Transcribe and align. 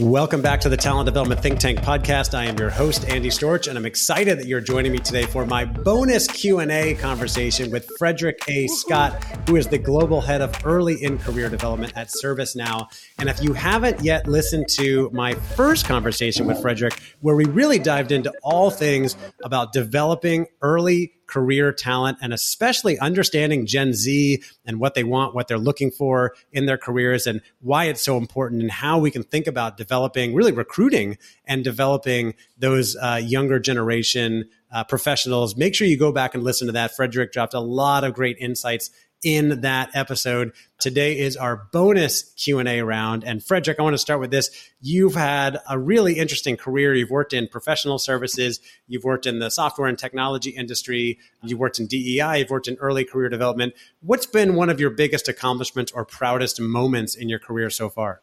Welcome 0.00 0.40
back 0.40 0.62
to 0.62 0.70
the 0.70 0.76
Talent 0.78 1.04
Development 1.04 1.38
Think 1.38 1.58
Tank 1.58 1.80
podcast. 1.80 2.32
I 2.32 2.46
am 2.46 2.56
your 2.56 2.70
host 2.70 3.06
Andy 3.10 3.28
Storch 3.28 3.68
and 3.68 3.76
I'm 3.76 3.84
excited 3.84 4.38
that 4.38 4.46
you're 4.46 4.62
joining 4.62 4.90
me 4.90 4.98
today 4.98 5.24
for 5.26 5.44
my 5.44 5.66
bonus 5.66 6.26
Q&A 6.26 6.94
conversation 6.94 7.70
with 7.70 7.86
Fredrick 8.00 8.38
A. 8.48 8.68
Scott, 8.68 9.22
who 9.46 9.56
is 9.56 9.66
the 9.68 9.76
global 9.76 10.22
head 10.22 10.40
of 10.40 10.56
early 10.64 11.02
in 11.02 11.18
career 11.18 11.50
development 11.50 11.92
at 11.94 12.08
ServiceNow. 12.08 12.90
And 13.18 13.28
if 13.28 13.42
you 13.42 13.52
haven't 13.52 14.02
yet 14.02 14.26
listened 14.26 14.68
to 14.78 15.10
my 15.12 15.34
first 15.34 15.84
conversation 15.84 16.46
with 16.46 16.56
Fredrick 16.56 16.98
where 17.20 17.36
we 17.36 17.44
really 17.44 17.78
dived 17.78 18.12
into 18.12 18.32
all 18.42 18.70
things 18.70 19.14
about 19.44 19.74
developing 19.74 20.46
early 20.62 21.12
career 21.32 21.72
talent 21.72 22.18
and 22.20 22.34
especially 22.34 22.98
understanding 22.98 23.64
Gen 23.64 23.94
Z 23.94 24.42
and 24.66 24.78
what 24.78 24.92
they 24.92 25.02
want, 25.02 25.34
what 25.34 25.48
they're 25.48 25.56
looking 25.56 25.90
for 25.90 26.34
in 26.52 26.66
their 26.66 26.76
careers 26.76 27.26
and 27.26 27.40
why 27.60 27.86
it's 27.86 28.02
so 28.02 28.18
important 28.18 28.60
and 28.60 28.70
how 28.70 28.98
we 28.98 29.10
can 29.10 29.22
think 29.22 29.46
about 29.46 29.78
developing, 29.78 30.34
really 30.34 30.52
recruiting 30.52 31.16
and 31.46 31.64
developing 31.64 32.34
those 32.58 32.96
uh, 32.96 33.18
younger 33.22 33.58
generation 33.58 34.44
uh, 34.70 34.84
professionals. 34.84 35.56
Make 35.56 35.74
sure 35.74 35.86
you 35.86 35.98
go 35.98 36.12
back 36.12 36.34
and 36.34 36.44
listen 36.44 36.66
to 36.66 36.72
that. 36.74 36.92
Fredrick 36.94 37.32
dropped 37.32 37.54
a 37.54 37.60
lot 37.60 38.04
of 38.04 38.12
great 38.12 38.36
insights 38.38 38.90
in 39.22 39.60
that 39.60 39.90
episode. 39.94 40.52
Today 40.78 41.18
is 41.18 41.36
our 41.36 41.68
bonus 41.72 42.22
Q&A 42.34 42.82
round 42.82 43.22
and 43.24 43.40
Fredrick, 43.40 43.76
I 43.78 43.82
want 43.82 43.94
to 43.94 43.98
start 43.98 44.20
with 44.20 44.30
this. 44.30 44.50
You've 44.80 45.14
had 45.14 45.58
a 45.68 45.78
really 45.78 46.14
interesting 46.14 46.56
career. 46.56 46.94
You've 46.94 47.10
worked 47.10 47.32
in 47.32 47.46
professional 47.46 47.98
services, 47.98 48.60
you've 48.88 49.04
worked 49.04 49.26
in 49.26 49.38
the 49.38 49.50
software 49.50 49.88
and 49.88 49.98
technology 49.98 50.50
industry, 50.50 51.18
you've 51.42 51.58
worked 51.58 51.78
in 51.78 51.86
DEI, 51.86 52.38
you've 52.38 52.50
worked 52.50 52.68
in 52.68 52.76
early 52.76 53.04
career 53.04 53.28
development. 53.28 53.74
What's 54.00 54.26
been 54.26 54.54
one 54.54 54.70
of 54.70 54.80
your 54.80 54.90
biggest 54.90 55.28
accomplishments 55.28 55.92
or 55.92 56.04
proudest 56.04 56.60
moments 56.60 57.14
in 57.14 57.28
your 57.28 57.38
career 57.38 57.70
so 57.70 57.88
far? 57.88 58.22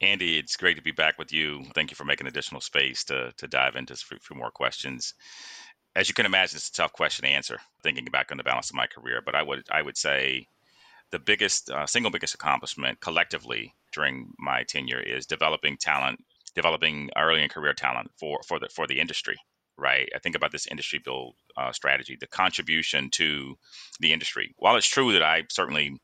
Andy, 0.00 0.38
it's 0.38 0.56
great 0.56 0.76
to 0.76 0.82
be 0.82 0.90
back 0.90 1.18
with 1.18 1.32
you. 1.32 1.64
Thank 1.74 1.90
you 1.90 1.94
for 1.94 2.04
making 2.04 2.26
additional 2.26 2.60
space 2.60 3.04
to, 3.04 3.32
to 3.38 3.46
dive 3.46 3.76
into 3.76 3.94
a 3.94 3.96
few 3.96 4.36
more 4.36 4.50
questions 4.50 5.14
as 5.96 6.08
you 6.08 6.14
can 6.14 6.26
imagine, 6.26 6.56
it's 6.56 6.68
a 6.68 6.72
tough 6.72 6.92
question 6.92 7.24
to 7.24 7.30
answer. 7.30 7.58
Thinking 7.82 8.04
back 8.06 8.30
on 8.30 8.36
the 8.36 8.44
balance 8.44 8.70
of 8.70 8.76
my 8.76 8.86
career, 8.86 9.20
but 9.24 9.34
I 9.34 9.42
would 9.42 9.64
I 9.70 9.82
would 9.82 9.96
say 9.96 10.48
the 11.10 11.18
biggest 11.18 11.70
uh, 11.70 11.86
single 11.86 12.10
biggest 12.10 12.34
accomplishment 12.34 13.00
collectively 13.00 13.74
during 13.92 14.32
my 14.38 14.64
tenure 14.64 15.00
is 15.00 15.26
developing 15.26 15.76
talent, 15.76 16.24
developing 16.54 17.10
early 17.16 17.42
in 17.42 17.48
career 17.48 17.74
talent 17.74 18.10
for 18.18 18.40
for 18.46 18.58
the 18.58 18.68
for 18.68 18.86
the 18.86 19.00
industry. 19.00 19.36
Right, 19.76 20.08
I 20.14 20.20
think 20.20 20.36
about 20.36 20.52
this 20.52 20.68
industry 20.68 21.00
build 21.04 21.34
uh, 21.56 21.72
strategy, 21.72 22.16
the 22.20 22.28
contribution 22.28 23.10
to 23.14 23.56
the 23.98 24.12
industry. 24.12 24.54
While 24.56 24.76
it's 24.76 24.86
true 24.88 25.12
that 25.14 25.22
I 25.22 25.44
certainly 25.50 25.96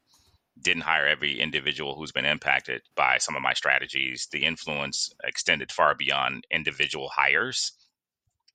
didn't 0.61 0.83
hire 0.83 1.07
every 1.07 1.41
individual 1.41 1.95
who's 1.95 2.13
been 2.13 2.25
impacted 2.25 2.83
by 2.97 3.19
some 3.19 3.37
of 3.37 3.43
my 3.43 3.55
strategies, 3.55 4.29
the 4.33 4.45
influence 4.45 5.13
extended 5.23 5.71
far 5.71 5.95
beyond 5.95 6.47
individual 6.51 7.09
hires 7.09 7.73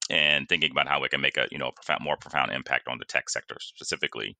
and 0.09 0.47
thinking 0.47 0.71
about 0.71 0.87
how 0.87 1.01
we 1.01 1.09
can 1.09 1.21
make 1.21 1.37
a 1.37 1.47
you 1.51 1.57
know 1.57 1.69
a 1.69 1.71
profound, 1.71 2.03
more 2.03 2.17
profound 2.17 2.51
impact 2.51 2.87
on 2.87 2.97
the 2.97 3.05
tech 3.05 3.29
sector 3.29 3.57
specifically. 3.59 4.35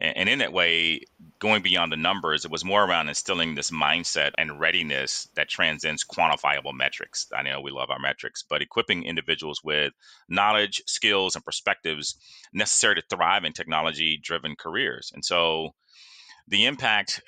And, 0.00 0.16
and 0.16 0.28
in 0.28 0.38
that 0.40 0.52
way, 0.52 1.02
going 1.38 1.62
beyond 1.62 1.92
the 1.92 1.96
numbers, 1.96 2.44
it 2.44 2.50
was 2.50 2.64
more 2.64 2.84
around 2.84 3.08
instilling 3.08 3.54
this 3.54 3.70
mindset 3.70 4.32
and 4.38 4.60
readiness 4.60 5.28
that 5.34 5.48
transcends 5.48 6.04
quantifiable 6.04 6.74
metrics. 6.74 7.26
I 7.34 7.42
know 7.42 7.60
we 7.60 7.70
love 7.70 7.90
our 7.90 7.98
metrics, 7.98 8.42
but 8.42 8.62
equipping 8.62 9.04
individuals 9.04 9.62
with 9.62 9.92
knowledge, 10.28 10.82
skills, 10.86 11.34
and 11.34 11.44
perspectives 11.44 12.16
necessary 12.52 12.96
to 12.96 13.02
thrive 13.02 13.44
in 13.44 13.52
technology-driven 13.52 14.56
careers. 14.56 15.12
And 15.14 15.24
so, 15.24 15.74
the 16.48 16.66
impact 16.66 17.22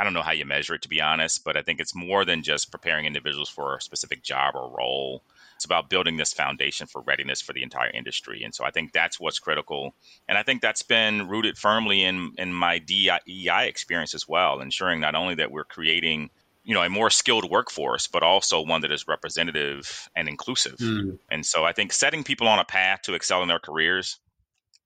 I 0.00 0.04
don't 0.04 0.14
know 0.14 0.22
how 0.22 0.32
you 0.32 0.46
measure 0.46 0.74
it 0.74 0.82
to 0.82 0.88
be 0.88 1.02
honest, 1.02 1.44
but 1.44 1.58
I 1.58 1.62
think 1.62 1.78
it's 1.78 1.94
more 1.94 2.24
than 2.24 2.42
just 2.42 2.70
preparing 2.70 3.04
individuals 3.04 3.50
for 3.50 3.76
a 3.76 3.82
specific 3.82 4.22
job 4.22 4.54
or 4.56 4.74
role. 4.74 5.22
It's 5.60 5.66
about 5.66 5.90
building 5.90 6.16
this 6.16 6.32
foundation 6.32 6.86
for 6.86 7.02
readiness 7.02 7.42
for 7.42 7.52
the 7.52 7.62
entire 7.62 7.90
industry. 7.90 8.44
And 8.44 8.54
so 8.54 8.64
I 8.64 8.70
think 8.70 8.92
that's 8.92 9.20
what's 9.20 9.40
critical. 9.40 9.94
And 10.26 10.38
I 10.38 10.42
think 10.42 10.62
that's 10.62 10.82
been 10.82 11.28
rooted 11.28 11.58
firmly 11.58 12.02
in, 12.02 12.32
in 12.38 12.54
my 12.54 12.78
DEI 12.78 13.66
experience 13.68 14.14
as 14.14 14.26
well, 14.26 14.60
ensuring 14.60 15.00
not 15.00 15.14
only 15.14 15.34
that 15.34 15.50
we're 15.50 15.64
creating 15.64 16.30
you 16.64 16.72
know 16.72 16.82
a 16.82 16.88
more 16.88 17.10
skilled 17.10 17.50
workforce 17.50 18.06
but 18.06 18.22
also 18.22 18.62
one 18.62 18.82
that 18.82 18.92
is 18.92 19.08
representative 19.08 20.08
and 20.14 20.28
inclusive 20.28 20.76
mm. 20.76 21.18
and 21.30 21.44
so 21.46 21.64
i 21.64 21.72
think 21.72 21.90
setting 21.90 22.22
people 22.22 22.46
on 22.46 22.58
a 22.58 22.66
path 22.66 23.00
to 23.00 23.14
excel 23.14 23.40
in 23.40 23.48
their 23.48 23.58
careers 23.58 24.18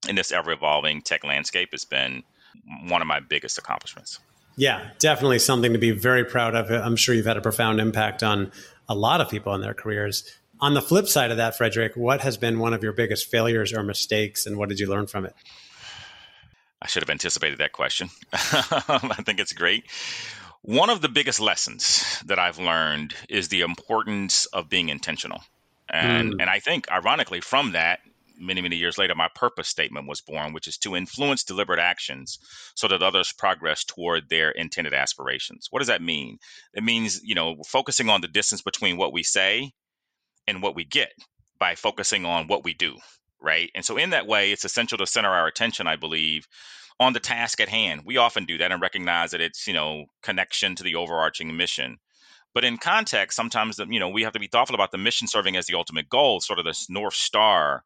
in 0.07 0.15
this 0.15 0.31
ever 0.31 0.53
evolving 0.53 1.01
tech 1.01 1.25
landscape 1.25 1.67
has 1.73 1.83
been 1.83 2.23
one 2.87 3.01
of 3.01 3.07
my 3.09 3.19
biggest 3.19 3.57
accomplishments 3.57 4.19
yeah 4.55 4.89
definitely 4.99 5.37
something 5.37 5.73
to 5.73 5.77
be 5.77 5.91
very 5.91 6.23
proud 6.23 6.55
of 6.55 6.71
i'm 6.71 6.95
sure 6.95 7.13
you've 7.13 7.25
had 7.25 7.35
a 7.35 7.41
profound 7.41 7.81
impact 7.81 8.23
on 8.23 8.53
a 8.87 8.95
lot 8.95 9.19
of 9.19 9.29
people 9.29 9.53
in 9.53 9.59
their 9.59 9.73
careers 9.73 10.31
on 10.59 10.73
the 10.73 10.81
flip 10.81 11.07
side 11.07 11.31
of 11.31 11.37
that, 11.37 11.57
Fredrick, 11.57 11.97
what 11.97 12.21
has 12.21 12.37
been 12.37 12.59
one 12.59 12.73
of 12.73 12.83
your 12.83 12.93
biggest 12.93 13.29
failures 13.29 13.73
or 13.73 13.83
mistakes, 13.83 14.45
and 14.45 14.57
what 14.57 14.69
did 14.69 14.79
you 14.79 14.87
learn 14.87 15.07
from 15.07 15.25
it? 15.25 15.33
I 16.81 16.87
should 16.87 17.03
have 17.03 17.09
anticipated 17.09 17.59
that 17.59 17.71
question. 17.71 18.09
I 18.33 19.21
think 19.25 19.39
it's 19.39 19.53
great. 19.53 19.85
One 20.61 20.89
of 20.89 21.01
the 21.01 21.09
biggest 21.09 21.39
lessons 21.39 22.21
that 22.25 22.39
I've 22.39 22.59
learned 22.59 23.13
is 23.29 23.47
the 23.47 23.61
importance 23.61 24.45
of 24.47 24.69
being 24.69 24.89
intentional. 24.89 25.41
And 25.89 26.33
mm. 26.33 26.41
and 26.41 26.49
I 26.49 26.59
think 26.59 26.91
ironically 26.91 27.41
from 27.41 27.73
that 27.73 27.99
many 28.37 28.61
many 28.61 28.75
years 28.75 28.97
later 28.97 29.15
my 29.15 29.29
purpose 29.33 29.67
statement 29.67 30.07
was 30.07 30.19
born 30.19 30.51
which 30.51 30.67
is 30.67 30.77
to 30.77 30.95
influence 30.95 31.43
deliberate 31.43 31.79
actions 31.79 32.39
so 32.73 32.87
that 32.87 33.01
others 33.01 33.31
progress 33.31 33.83
toward 33.83 34.27
their 34.27 34.49
intended 34.51 34.93
aspirations. 34.93 35.67
What 35.69 35.79
does 35.79 35.87
that 35.87 36.01
mean? 36.01 36.39
It 36.73 36.83
means, 36.83 37.21
you 37.23 37.35
know, 37.35 37.63
focusing 37.65 38.09
on 38.09 38.21
the 38.21 38.27
distance 38.27 38.61
between 38.61 38.97
what 38.97 39.13
we 39.13 39.23
say 39.23 39.71
and 40.47 40.61
what 40.61 40.75
we 40.75 40.83
get 40.83 41.11
by 41.59 41.75
focusing 41.75 42.25
on 42.25 42.47
what 42.47 42.63
we 42.63 42.73
do, 42.73 42.97
right? 43.41 43.71
And 43.75 43.85
so, 43.85 43.97
in 43.97 44.11
that 44.11 44.27
way, 44.27 44.51
it's 44.51 44.65
essential 44.65 44.97
to 44.97 45.07
center 45.07 45.29
our 45.29 45.47
attention, 45.47 45.87
I 45.87 45.95
believe, 45.95 46.47
on 46.99 47.13
the 47.13 47.19
task 47.19 47.59
at 47.59 47.69
hand. 47.69 48.01
We 48.05 48.17
often 48.17 48.45
do 48.45 48.57
that 48.59 48.71
and 48.71 48.81
recognize 48.81 49.31
that 49.31 49.41
it's, 49.41 49.67
you 49.67 49.73
know, 49.73 50.05
connection 50.21 50.75
to 50.75 50.83
the 50.83 50.95
overarching 50.95 51.55
mission. 51.55 51.97
But 52.53 52.63
in 52.63 52.77
context, 52.77 53.35
sometimes, 53.35 53.79
you 53.79 53.99
know, 53.99 54.09
we 54.09 54.23
have 54.23 54.33
to 54.33 54.39
be 54.39 54.47
thoughtful 54.47 54.75
about 54.75 54.91
the 54.91 54.97
mission 54.97 55.27
serving 55.27 55.57
as 55.57 55.65
the 55.65 55.75
ultimate 55.75 56.07
goal, 56.07 56.39
sort 56.39 56.59
of 56.59 56.65
this 56.65 56.89
North 56.89 57.15
Star. 57.15 57.83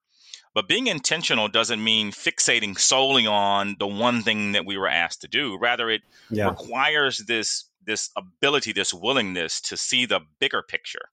But 0.53 0.67
being 0.67 0.87
intentional 0.87 1.47
doesn't 1.47 1.83
mean 1.83 2.11
fixating 2.11 2.77
solely 2.77 3.27
on 3.27 3.75
the 3.79 3.87
one 3.87 4.21
thing 4.21 4.53
that 4.53 4.65
we 4.65 4.77
were 4.77 4.87
asked 4.87 5.21
to 5.21 5.27
do. 5.27 5.57
Rather, 5.59 5.89
it 5.89 6.01
yeah. 6.29 6.49
requires 6.49 7.17
this 7.17 7.65
this 7.85 8.11
ability, 8.15 8.73
this 8.73 8.93
willingness 8.93 9.61
to 9.61 9.77
see 9.77 10.05
the 10.05 10.19
bigger 10.39 10.61
picture 10.61 11.09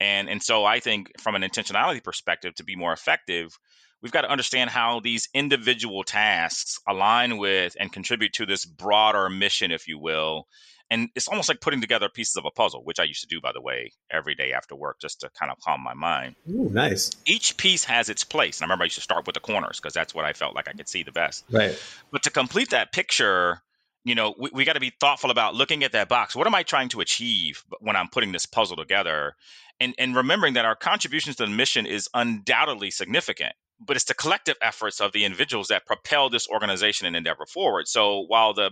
and 0.00 0.28
and 0.28 0.42
so 0.42 0.64
I 0.64 0.80
think 0.80 1.12
from 1.20 1.34
an 1.34 1.42
intentionality 1.42 2.02
perspective, 2.02 2.54
to 2.56 2.64
be 2.64 2.76
more 2.76 2.92
effective, 2.92 3.56
we've 4.02 4.12
got 4.12 4.22
to 4.22 4.30
understand 4.30 4.70
how 4.70 5.00
these 5.00 5.28
individual 5.34 6.04
tasks 6.04 6.78
align 6.88 7.38
with 7.38 7.76
and 7.78 7.92
contribute 7.92 8.32
to 8.34 8.46
this 8.46 8.64
broader 8.64 9.28
mission, 9.28 9.70
if 9.70 9.88
you 9.88 9.98
will. 9.98 10.46
And 10.92 11.08
it's 11.14 11.28
almost 11.28 11.48
like 11.48 11.60
putting 11.60 11.80
together 11.80 12.08
pieces 12.12 12.34
of 12.34 12.44
a 12.46 12.50
puzzle, 12.50 12.82
which 12.82 12.98
I 12.98 13.04
used 13.04 13.20
to 13.20 13.28
do, 13.28 13.40
by 13.40 13.52
the 13.52 13.60
way, 13.60 13.92
every 14.10 14.34
day 14.34 14.52
after 14.52 14.74
work, 14.74 14.96
just 15.00 15.20
to 15.20 15.30
kind 15.38 15.52
of 15.52 15.58
calm 15.64 15.80
my 15.84 15.94
mind. 15.94 16.34
Ooh, 16.50 16.68
nice. 16.68 17.12
Each 17.24 17.56
piece 17.56 17.84
has 17.84 18.08
its 18.08 18.24
place. 18.24 18.58
And 18.58 18.64
I 18.64 18.66
remember 18.66 18.82
I 18.82 18.86
used 18.86 18.96
to 18.96 19.02
start 19.02 19.24
with 19.24 19.34
the 19.34 19.40
corners 19.40 19.78
because 19.78 19.94
that's 19.94 20.12
what 20.12 20.24
I 20.24 20.32
felt 20.32 20.56
like 20.56 20.66
I 20.66 20.72
could 20.72 20.88
see 20.88 21.04
the 21.04 21.12
best. 21.12 21.44
Right. 21.48 21.80
But 22.10 22.24
to 22.24 22.30
complete 22.30 22.70
that 22.70 22.90
picture, 22.90 23.62
you 24.04 24.14
know, 24.14 24.34
we, 24.38 24.50
we 24.52 24.64
got 24.64 24.74
to 24.74 24.80
be 24.80 24.92
thoughtful 25.00 25.30
about 25.30 25.54
looking 25.54 25.84
at 25.84 25.92
that 25.92 26.08
box. 26.08 26.34
What 26.34 26.46
am 26.46 26.54
I 26.54 26.62
trying 26.62 26.88
to 26.90 27.00
achieve 27.00 27.62
when 27.80 27.96
I'm 27.96 28.08
putting 28.08 28.32
this 28.32 28.46
puzzle 28.46 28.76
together? 28.76 29.34
And, 29.78 29.94
and 29.98 30.14
remembering 30.14 30.54
that 30.54 30.64
our 30.64 30.76
contributions 30.76 31.36
to 31.36 31.46
the 31.46 31.52
mission 31.52 31.86
is 31.86 32.08
undoubtedly 32.12 32.90
significant, 32.90 33.52
but 33.80 33.96
it's 33.96 34.04
the 34.04 34.14
collective 34.14 34.56
efforts 34.60 35.00
of 35.00 35.12
the 35.12 35.24
individuals 35.24 35.68
that 35.68 35.86
propel 35.86 36.28
this 36.28 36.48
organization 36.48 37.06
and 37.06 37.16
endeavor 37.16 37.46
forward. 37.46 37.88
So 37.88 38.24
while 38.26 38.52
the 38.52 38.70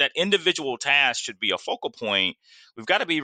that 0.00 0.10
individual 0.16 0.78
task 0.78 1.22
should 1.22 1.38
be 1.38 1.52
a 1.52 1.58
focal 1.58 1.90
point, 1.90 2.36
we've 2.76 2.86
got 2.86 2.98
to 2.98 3.06
be 3.06 3.22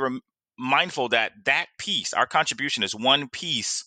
mindful 0.56 1.08
that 1.10 1.32
that 1.44 1.66
piece, 1.78 2.12
our 2.12 2.26
contribution, 2.26 2.84
is 2.84 2.94
one 2.94 3.28
piece 3.28 3.84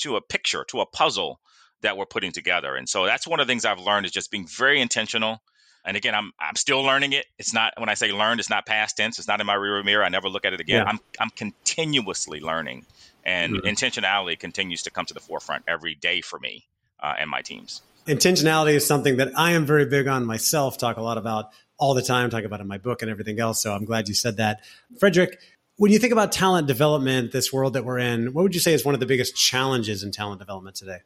to 0.00 0.16
a 0.16 0.20
picture, 0.20 0.64
to 0.68 0.80
a 0.80 0.86
puzzle 0.86 1.40
that 1.82 1.96
we're 1.96 2.06
putting 2.06 2.32
together. 2.32 2.74
And 2.74 2.88
so 2.88 3.06
that's 3.06 3.26
one 3.26 3.40
of 3.40 3.46
the 3.46 3.50
things 3.50 3.64
I've 3.64 3.80
learned 3.80 4.06
is 4.06 4.12
just 4.12 4.30
being 4.30 4.46
very 4.46 4.80
intentional 4.80 5.40
and 5.84 5.96
again, 5.96 6.14
I'm 6.14 6.32
I'm 6.40 6.56
still 6.56 6.82
learning 6.82 7.12
it. 7.12 7.26
It's 7.38 7.52
not 7.52 7.74
when 7.78 7.88
I 7.88 7.94
say 7.94 8.12
learned, 8.12 8.40
it's 8.40 8.50
not 8.50 8.66
past 8.66 8.96
tense. 8.96 9.18
It's 9.18 9.28
not 9.28 9.40
in 9.40 9.46
my 9.46 9.54
rearview 9.54 9.84
mirror. 9.84 10.04
I 10.04 10.08
never 10.08 10.28
look 10.28 10.44
at 10.44 10.52
it 10.52 10.60
again. 10.60 10.82
Yeah. 10.82 10.90
I'm 10.90 11.00
I'm 11.20 11.30
continuously 11.30 12.40
learning, 12.40 12.86
and 13.24 13.54
mm-hmm. 13.54 13.66
intentionality 13.66 14.38
continues 14.38 14.82
to 14.84 14.90
come 14.90 15.04
to 15.06 15.14
the 15.14 15.20
forefront 15.20 15.64
every 15.68 15.94
day 15.94 16.20
for 16.20 16.38
me 16.38 16.66
uh, 17.00 17.14
and 17.18 17.28
my 17.28 17.42
teams. 17.42 17.82
Intentionality 18.06 18.74
is 18.74 18.86
something 18.86 19.16
that 19.16 19.32
I 19.36 19.52
am 19.52 19.66
very 19.66 19.86
big 19.86 20.08
on 20.08 20.26
myself. 20.26 20.78
Talk 20.78 20.96
a 20.96 21.02
lot 21.02 21.18
about 21.18 21.50
all 21.78 21.94
the 21.94 22.02
time. 22.02 22.30
Talk 22.30 22.44
about 22.44 22.60
in 22.60 22.68
my 22.68 22.78
book 22.78 23.02
and 23.02 23.10
everything 23.10 23.40
else. 23.40 23.62
So 23.62 23.74
I'm 23.74 23.84
glad 23.84 24.08
you 24.08 24.14
said 24.14 24.38
that, 24.38 24.60
Fredrick. 24.98 25.36
when 25.76 25.90
you 25.90 25.98
think 25.98 26.12
about 26.12 26.32
talent 26.32 26.66
development, 26.66 27.32
this 27.32 27.52
world 27.52 27.74
that 27.74 27.84
we're 27.84 27.98
in, 27.98 28.32
what 28.32 28.42
would 28.42 28.54
you 28.54 28.60
say 28.60 28.74
is 28.74 28.84
one 28.84 28.94
of 28.94 29.00
the 29.00 29.06
biggest 29.06 29.36
challenges 29.36 30.02
in 30.02 30.12
talent 30.12 30.38
development 30.38 30.76
today? 30.76 30.98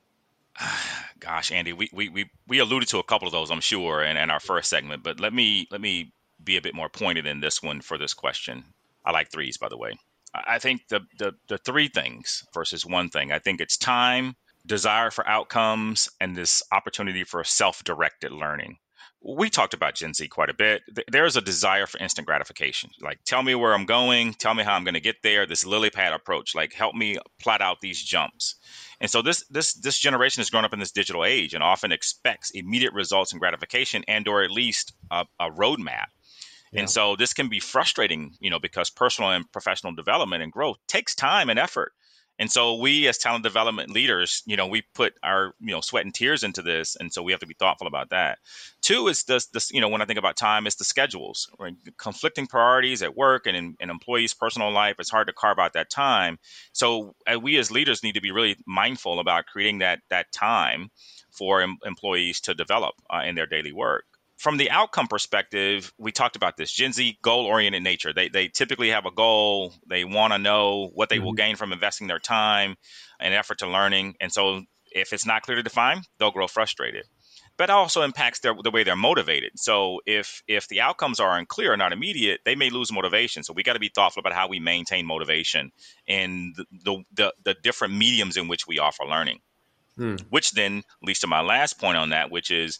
Gosh, 1.21 1.53
Andy, 1.53 1.73
we, 1.73 1.91
we, 1.93 2.09
we, 2.09 2.31
we 2.47 2.59
alluded 2.61 2.89
to 2.91 2.99
a 2.99 3.05
couple 3.05 3.27
of 3.27 3.33
those, 3.33 3.51
I'm 3.51 3.61
sure, 3.61 4.03
in, 4.03 4.17
in 4.17 4.31
our 4.31 4.41
first 4.41 4.71
segment, 4.71 5.03
but 5.03 5.21
let 5.21 5.33
me 5.33 5.67
let 5.71 5.81
me 5.81 6.13
be 6.43 6.57
a 6.57 6.63
bit 6.63 6.75
more 6.75 6.89
pointed 6.89 7.27
in 7.27 7.41
this 7.41 7.63
one 7.63 7.81
for 7.81 7.99
this 7.99 8.15
question. 8.15 8.65
I 9.05 9.13
like 9.13 9.31
threes, 9.31 9.57
by 9.57 9.69
the 9.69 9.79
way. 9.79 9.93
I 10.35 10.59
think 10.59 10.87
the, 10.89 11.01
the, 11.19 11.35
the 11.49 11.59
three 11.59 11.89
things 11.89 12.45
versus 12.55 12.85
one 12.87 13.09
thing. 13.09 13.33
I 13.33 13.39
think 13.39 13.61
it's 13.61 13.77
time, 13.79 14.37
desire 14.67 15.11
for 15.11 15.27
outcomes, 15.27 16.09
and 16.21 16.37
this 16.37 16.63
opportunity 16.71 17.25
for 17.25 17.43
self 17.45 17.83
directed 17.85 18.33
learning 18.33 18.77
we 19.23 19.51
talked 19.51 19.75
about 19.75 19.95
Gen 19.95 20.15
Z 20.15 20.29
quite 20.29 20.49
a 20.51 20.55
bit. 20.55 20.83
There's 21.11 21.37
a 21.37 21.41
desire 21.41 21.87
for 21.87 21.99
instant 21.99 22.27
gratification. 22.27 22.91
Like, 23.01 23.19
tell 23.25 23.43
me 23.43 23.55
where 23.55 23.75
I'm 23.75 23.87
going, 23.87 24.35
tell 24.35 24.55
me 24.55 24.63
how 24.63 24.75
I'm 24.75 24.85
going 24.85 24.95
to 24.95 25.01
get 25.01 25.23
there. 25.23 25.47
This 25.47 25.67
lily 25.67 25.91
pad 25.91 26.13
approach, 26.13 26.55
like, 26.55 26.73
help 26.73 26.95
me 26.95 27.19
plot 27.41 27.61
out 27.61 27.81
these 27.81 28.03
jumps. 28.03 28.57
And 29.01 29.11
so 29.11 29.23
this 29.23 29.45
this 29.49 29.75
this 29.75 29.99
generation 29.99 30.41
has 30.41 30.51
grown 30.51 30.65
up 30.65 30.73
in 30.73 30.81
this 30.81 30.91
digital 30.93 31.25
age 31.25 31.55
and 31.55 31.63
often 31.63 31.93
expects 31.93 32.51
immediate 32.51 32.93
results 32.93 33.33
and 33.33 33.41
gratification, 33.41 34.05
and 34.09 34.27
or 34.27 34.43
at 34.43 34.51
least 34.51 34.93
a, 35.11 35.25
a 35.39 35.51
roadmap. 35.51 36.07
Yeah. 36.73 36.81
And 36.81 36.91
so 36.91 37.17
this 37.17 37.33
can 37.33 37.49
be 37.49 37.61
frustrating, 37.61 38.35
you 38.41 38.51
know, 38.51 38.59
because 38.59 38.91
personal 38.91 39.31
and 39.31 39.51
professional 39.51 39.95
development 39.95 40.43
and 40.43 40.53
growth 40.53 40.79
takes 40.87 41.15
time 41.15 41.49
and 41.49 41.59
effort. 41.59 41.93
And 42.39 42.51
so 42.51 42.77
we 42.77 43.09
as 43.09 43.19
talent 43.19 43.43
development 43.43 43.91
leaders, 43.91 44.43
you 44.47 44.57
know, 44.57 44.67
we 44.67 44.83
put 44.95 45.15
our, 45.23 45.55
you 45.61 45.73
know, 45.73 45.81
sweat 45.81 46.05
and 46.05 46.15
tears 46.15 46.45
into 46.45 46.63
this. 46.63 46.97
And 46.97 47.13
so 47.13 47.23
we 47.23 47.33
have 47.33 47.41
to 47.41 47.47
be 47.47 47.55
thoughtful 47.55 47.87
about 47.87 48.11
that. 48.11 48.39
Two 48.81 49.09
is 49.09 49.25
this, 49.25 49.47
this 49.47 49.73
you 49.73 49.81
know, 49.81 49.89
when 49.89 50.03
I 50.03 50.05
think 50.05 50.19
about 50.19 50.37
time, 50.37 50.67
it's 50.67 50.77
the 50.77 50.85
schedules, 50.85 51.51
right? 51.59 51.75
conflicting 51.97 52.47
priorities 52.47 53.03
at 53.03 53.17
work 53.17 53.47
and 53.47 53.57
in, 53.57 53.77
employees' 53.81 54.35
personal 54.35 54.71
life. 54.71 54.97
It's 54.99 55.11
hard 55.11 55.27
to 55.27 55.33
carve 55.33 55.59
out 55.59 55.73
that 55.73 55.91
time. 55.91 56.39
So 56.73 57.15
uh, 57.27 57.39
we 57.41 57.57
as 57.59 57.71
leaders 57.71 58.03
need 58.03 58.15
to 58.15 58.21
be 58.21 58.31
really 58.31 58.57
mindful 58.67 59.19
about 59.19 59.47
creating 59.47 59.79
that, 59.79 60.01
that 60.11 60.31
time 60.33 60.91
for 61.31 61.61
em- 61.63 61.79
employees 61.85 62.41
to 62.43 62.55
develop 62.55 62.95
uh, 63.11 63.23
in 63.25 63.35
their 63.35 63.47
daily 63.47 63.73
work 63.73 64.05
from 64.39 64.57
the 64.57 64.71
outcome 64.71 65.09
perspective, 65.09 65.93
we 65.99 66.13
talked 66.13 66.37
about 66.37 66.57
this 66.57 66.73
Gen 66.73 66.93
Z 66.93 67.19
goal 67.23 67.45
oriented 67.45 67.83
nature. 67.83 68.13
They, 68.13 68.29
they 68.29 68.49
typically 68.49 68.91
have 68.91 69.05
a 69.05 69.11
goal. 69.11 69.75
They 69.89 70.05
want 70.05 70.33
to 70.33 70.39
know 70.39 70.91
what 70.95 71.09
they 71.09 71.17
mm-hmm. 71.17 71.25
will 71.25 71.33
gain 71.33 71.57
from 71.57 71.73
investing 71.73 72.07
their 72.07 72.21
time 72.21 72.77
and 73.19 73.35
effort 73.35 73.59
to 73.59 73.69
learning. 73.69 74.15
And 74.21 74.33
so 74.33 74.63
if 74.93 75.13
it's 75.13 75.27
not 75.27 75.43
clearly 75.43 75.65
defined, 75.65 76.07
they'll 76.19 76.31
grow 76.31 76.47
frustrated. 76.47 77.05
But 77.57 77.65
it 77.65 77.73
also 77.73 78.03
impacts 78.03 78.39
their, 78.39 78.55
the 78.63 78.71
way 78.71 78.85
they're 78.85 78.95
motivated. 78.95 79.51
So 79.57 80.01
if 80.07 80.45
if 80.47 80.69
the 80.69 80.83
outcomes 80.83 81.19
are 81.19 81.37
unclear 81.37 81.73
or 81.73 81.77
not 81.77 81.93
immediate, 81.93 82.41
they 82.45 82.55
may 82.55 82.71
lose 82.71 82.93
motivation. 82.93 83.43
So 83.43 83.53
we 83.53 83.65
got 83.65 83.73
to 83.73 83.81
be 83.81 83.91
thoughtful 83.93 84.21
about 84.21 84.33
how 84.33 84.47
we 84.47 84.61
maintain 84.61 85.05
motivation 85.05 85.73
and 86.07 86.55
the, 86.55 86.65
the, 86.85 87.05
the, 87.15 87.35
the 87.45 87.55
different 87.61 87.95
mediums 87.95 88.37
in 88.37 88.47
which 88.47 88.69
we 88.69 88.79
offer 88.79 89.05
learning. 89.05 89.41
Hmm. 89.97 90.15
Which 90.31 90.53
then 90.53 90.85
leads 91.03 91.21
to 91.21 91.27
my 91.27 91.41
last 91.41 91.81
point 91.81 91.97
on 91.97 92.11
that, 92.11 92.31
which 92.31 92.53
is 92.53 92.79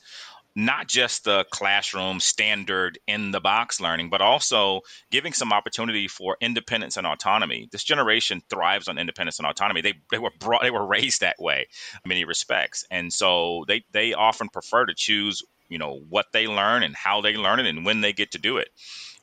not 0.59 0.89
just 0.89 1.23
the 1.23 1.45
classroom 1.53 2.19
standard 2.19 2.99
in 3.07 3.31
the 3.31 3.41
box 3.41 3.81
learning, 3.81 4.11
but 4.11 4.21
also 4.21 4.81
giving 5.09 5.33
some 5.33 5.53
opportunity 5.53 6.09
for 6.09 6.37
independence 6.41 6.97
and 6.97 7.07
autonomy. 7.07 7.69
This 7.71 7.85
generation 7.85 8.43
thrives 8.51 8.89
on 8.89 8.99
independence 8.99 9.39
and 9.39 9.47
autonomy. 9.47 9.83
They, 9.83 9.95
they 10.11 10.19
were 10.19 10.33
brought, 10.41 10.63
they 10.63 10.73
were 10.73 10.85
raised 10.85 11.21
that 11.21 11.37
way 11.39 11.69
in 12.05 12.09
many 12.09 12.25
respects. 12.25 12.85
And 12.91 13.13
so 13.13 13.67
they, 13.69 13.85
they 13.93 14.15
often 14.15 14.49
prefer 14.49 14.85
to 14.85 14.95
choose, 14.97 15.45
you 15.69 15.79
know, 15.79 16.01
what 16.09 16.27
they 16.33 16.49
learn 16.49 16.83
and 16.83 16.97
how 16.97 17.21
they 17.21 17.37
learn 17.37 17.61
it 17.61 17.67
and 17.67 17.87
when 17.87 18.01
they 18.01 18.13
get 18.13 18.33
to 18.33 18.39
do 18.39 18.57
it. 18.57 18.69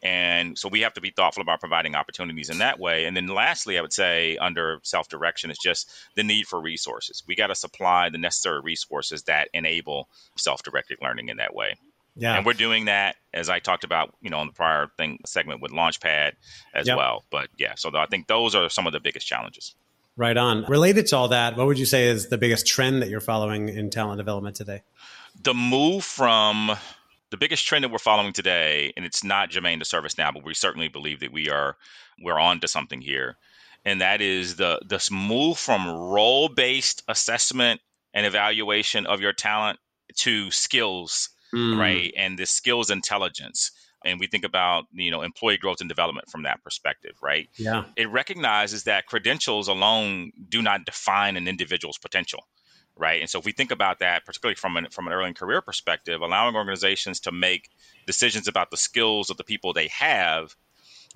And 0.06 0.56
so 0.56 0.70
we 0.70 0.82
have 0.82 0.94
to 0.94 1.02
be 1.02 1.10
thoughtful 1.10 1.42
about 1.42 1.60
providing 1.60 1.96
opportunities 1.96 2.52
in 2.52 2.60
that 2.60 2.80
way. 2.80 3.06
And 3.06 3.18
then 3.18 3.26
lastly, 3.26 3.80
I 3.80 3.82
would 3.82 3.92
say 3.92 4.38
under 4.38 4.80
self 4.84 5.10
direction 5.10 5.50
is 5.50 5.58
just 5.58 5.92
the 6.16 6.24
need 6.24 6.46
for 6.46 6.62
resources. 6.62 7.24
We 7.28 7.36
got 7.36 7.48
to 7.48 7.56
supply 7.56 8.12
the 8.12 8.20
necessary 8.20 8.62
resources 8.62 9.24
that 9.24 9.50
enable 9.52 10.08
self 10.38 10.62
directed 10.62 11.00
learning 11.02 11.30
in 11.30 11.38
that 11.38 11.56
way. 11.56 11.78
Yeah. 12.16 12.38
And 12.38 12.46
we're 12.46 12.54
doing 12.54 12.86
that 12.86 13.16
as 13.34 13.50
I 13.50 13.58
talked 13.58 13.84
about, 13.84 14.14
you 14.22 14.30
know, 14.30 14.38
on 14.38 14.46
the 14.46 14.54
prior 14.54 14.92
thing 14.96 15.22
segment 15.26 15.60
with 15.60 15.72
Launchpad 15.72 16.34
as 16.72 16.86
yep. 16.86 16.98
well. 16.98 17.26
But 17.32 17.50
yeah, 17.58 17.74
so 17.76 17.90
I 17.96 18.06
think 18.06 18.28
those 18.28 18.54
are 18.54 18.70
some 18.70 18.86
of 18.86 18.94
the 18.94 19.00
biggest 19.00 19.26
challenges. 19.26 19.74
Right 20.16 20.38
on. 20.38 20.66
Related 20.66 21.08
to 21.08 21.18
all 21.18 21.30
that, 21.30 21.58
what 21.58 21.66
would 21.66 21.80
you 21.80 21.86
say 21.88 22.10
is 22.10 22.30
the 22.30 22.38
biggest 22.38 22.68
trend 22.68 23.02
that 23.02 23.10
you're 23.10 23.22
following 23.22 23.70
in 23.70 23.90
talent 23.90 24.20
development 24.20 24.56
today? 24.56 24.84
The 25.42 25.56
move 25.56 26.04
from 26.04 26.78
the 27.32 27.38
biggest 27.38 27.66
trend 27.66 27.84
that 27.84 27.92
we're 27.92 27.98
following 27.98 28.34
today, 28.34 28.94
and 28.96 29.06
it's 29.06 29.24
not 29.24 29.50
germane 29.50 29.80
to 29.80 29.86
ServiceNow, 29.86 30.34
but 30.34 30.46
we 30.46 30.54
certainly 30.54 30.88
believe 30.88 31.22
that 31.22 31.32
we 31.32 31.50
are 31.50 31.78
we're 32.22 32.40
on 32.40 32.60
to 32.62 32.68
something 32.68 33.02
here, 33.02 33.38
and 33.84 34.02
that 34.02 34.22
is 34.22 34.56
the 34.56 34.80
this 34.88 35.12
move 35.12 35.58
from 35.58 35.88
role 35.88 36.50
based 36.50 37.04
assessment 37.08 37.82
and 38.14 38.26
evaluation 38.26 39.06
of 39.06 39.22
your 39.22 39.34
talent 39.34 39.80
to 40.18 40.52
skills, 40.52 41.30
mm. 41.54 41.78
right? 41.78 42.14
And 42.16 42.38
the 42.38 42.46
skills 42.46 42.90
intelligence. 42.90 43.72
And 44.04 44.20
we 44.20 44.28
think 44.28 44.44
about 44.44 44.86
you 44.94 45.10
know 45.10 45.24
employee 45.24 45.58
growth 45.58 45.82
and 45.82 45.90
development 45.90 46.30
from 46.30 46.44
that 46.44 46.64
perspective, 46.64 47.16
right? 47.24 47.50
Yeah. 47.58 47.86
It 47.96 48.12
recognizes 48.12 48.84
that 48.84 49.08
credentials 49.08 49.68
alone 49.68 50.32
do 50.48 50.62
not 50.62 50.86
define 50.86 51.38
an 51.38 51.48
individual's 51.48 51.98
potential 51.98 52.44
right? 52.98 53.22
And 53.22 53.30
so 53.30 53.40
if 53.40 53.46
we 53.46 53.52
think 53.52 53.72
about 53.72 54.00
that, 54.00 54.26
particularly 54.26 54.56
from 54.56 54.78
an 54.78 54.88
from 54.92 55.08
an 55.08 55.14
early 55.14 55.34
career 55.34 55.62
perspective, 55.62 56.22
allowing 56.22 56.56
organizations 56.56 57.20
to 57.22 57.32
make 57.32 57.70
decisions 58.06 58.48
about 58.48 58.72
the 58.72 58.78
skills 58.78 59.30
of 59.30 59.38
the 59.38 59.44
people 59.44 59.74
they 59.74 59.88
have 59.88 60.56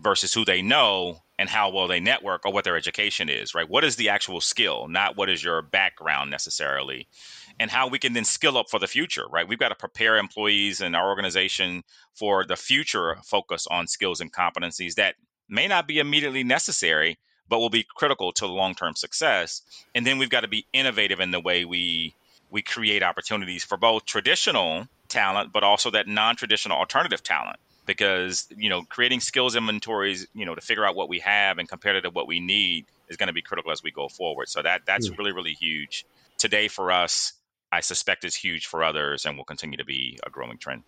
versus 0.02 0.34
who 0.34 0.46
they 0.46 0.62
know 0.62 1.22
and 1.38 1.50
how 1.50 1.70
well 1.72 1.88
they 1.88 2.00
network 2.00 2.46
or 2.46 2.54
what 2.54 2.64
their 2.64 2.78
education 2.78 3.30
is, 3.30 3.54
right? 3.54 3.70
What 3.70 3.84
is 3.84 3.96
the 3.96 4.10
actual 4.10 4.42
skill, 4.42 4.88
not 4.88 5.18
what 5.18 5.30
is 5.30 5.44
your 5.44 5.62
background 5.62 6.32
necessarily, 6.32 7.08
and 7.60 7.70
how 7.70 7.88
we 7.88 8.00
can 8.00 8.14
then 8.14 8.26
skill 8.26 8.58
up 8.58 8.70
for 8.70 8.80
the 8.80 8.88
future, 8.88 9.26
right? 9.32 9.48
We've 9.48 9.60
got 9.60 9.70
to 9.70 9.76
prepare 9.76 10.18
employees 10.18 10.82
and 10.82 10.96
our 10.96 11.10
organization 11.10 11.84
for 12.14 12.46
the 12.46 12.56
future 12.56 13.18
focus 13.24 13.68
on 13.70 13.88
skills 13.88 14.22
and 14.22 14.32
competencies 14.32 14.96
that 14.96 15.16
may 15.48 15.68
not 15.68 15.88
be 15.88 16.00
immediately 16.00 16.44
necessary, 16.44 17.18
but 17.50 17.60
will 17.60 17.70
be 17.70 17.86
critical 17.96 18.32
to 18.34 18.46
long-term 18.46 18.96
success. 18.96 19.62
And 19.96 20.06
then 20.06 20.18
we've 20.18 20.30
got 20.30 20.42
to 20.42 20.48
be 20.48 20.66
innovative 20.72 21.20
in 21.20 21.32
the 21.32 21.40
way 21.40 21.66
we 21.66 22.16
we 22.52 22.62
create 22.62 23.04
opportunities 23.04 23.64
for 23.64 23.78
both 23.78 24.06
traditional 24.06 24.88
talent, 25.08 25.52
but 25.52 25.64
also 25.64 25.92
that 25.92 26.08
non-traditional 26.08 26.78
alternative 26.78 27.22
talent. 27.22 27.58
Because 27.86 28.48
you 28.56 28.70
know, 28.70 28.84
creating 28.84 29.20
skills 29.20 29.56
inventories, 29.56 30.28
you 30.36 30.46
know, 30.46 30.54
to 30.54 30.62
figure 30.62 30.86
out 30.86 30.96
what 30.96 31.10
we 31.10 31.20
have 31.20 31.58
and 31.58 31.68
compare 31.68 31.96
it 31.96 32.02
to 32.02 32.12
what 32.12 32.28
we 32.28 32.40
need 32.40 32.86
is 33.08 33.18
going 33.18 33.28
to 33.28 33.34
be 33.34 33.42
critical 33.42 33.72
as 33.72 33.82
we 33.82 33.90
go 33.90 34.08
forward. 34.08 34.48
So 34.48 34.62
that 34.62 34.82
that's 34.86 35.10
mm. 35.10 35.18
really 35.18 35.32
really 35.32 35.54
huge 35.54 36.06
today 36.38 36.68
for 36.68 36.92
us. 36.92 37.34
I 37.72 37.82
suspect 37.82 38.26
is 38.26 38.36
huge 38.36 38.68
for 38.68 38.84
others, 38.84 39.26
and 39.26 39.38
will 39.38 39.44
continue 39.44 39.78
to 39.78 39.86
be 39.86 40.20
a 40.26 40.30
growing 40.30 40.58
trend. 40.58 40.84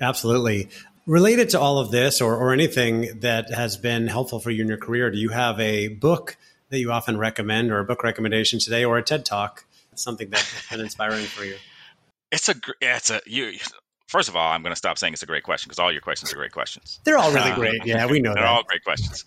Absolutely. 0.00 0.68
Related 1.06 1.50
to 1.50 1.60
all 1.60 1.78
of 1.78 1.90
this 1.90 2.20
or, 2.20 2.34
or 2.34 2.52
anything 2.52 3.20
that 3.20 3.52
has 3.52 3.76
been 3.76 4.08
helpful 4.08 4.40
for 4.40 4.50
you 4.50 4.62
in 4.62 4.68
your 4.68 4.76
career, 4.76 5.10
do 5.10 5.18
you 5.18 5.28
have 5.28 5.58
a 5.60 5.88
book 5.88 6.36
that 6.70 6.80
you 6.80 6.90
often 6.90 7.16
recommend 7.16 7.70
or 7.70 7.78
a 7.78 7.84
book 7.84 8.02
recommendation 8.02 8.58
today 8.58 8.84
or 8.84 8.98
a 8.98 9.02
TED 9.02 9.24
talk? 9.24 9.64
Something 9.94 10.30
that's 10.30 10.68
been 10.68 10.80
inspiring 10.80 11.24
for 11.24 11.44
you? 11.44 11.56
It's 12.32 12.48
a, 12.48 12.54
it's 12.80 13.10
a, 13.10 13.20
you, 13.24 13.52
First 14.08 14.28
of 14.28 14.36
all, 14.36 14.52
I'm 14.52 14.62
going 14.62 14.72
to 14.72 14.76
stop 14.76 14.98
saying 14.98 15.14
it's 15.14 15.22
a 15.22 15.26
great 15.26 15.42
question 15.42 15.68
because 15.68 15.78
all 15.78 15.90
your 15.90 16.00
questions 16.00 16.32
are 16.32 16.36
great 16.36 16.52
questions. 16.52 17.00
They're 17.04 17.18
all 17.18 17.32
really 17.32 17.50
uh, 17.50 17.56
great. 17.56 17.84
Yeah, 17.84 18.06
we 18.06 18.20
know 18.20 18.34
They're 18.34 18.44
that. 18.44 18.48
all 18.48 18.62
great 18.62 18.84
questions. 18.84 19.24